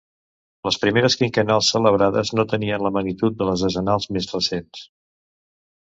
Les 0.67 0.79
primeres 0.85 1.17
quinquennals 1.19 1.69
celebrades 1.75 2.33
no 2.39 2.47
tenien 2.55 2.87
la 2.87 2.93
magnitud 2.99 3.39
de 3.43 3.51
les 3.53 3.69
decennals 3.69 4.13
més 4.17 4.35
recents. 4.37 4.87